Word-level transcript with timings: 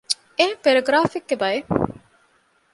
އެހެން 0.37 0.61
ޕެރެގުރާފެއްގެ 0.63 1.35
ބައެއް 1.41 1.69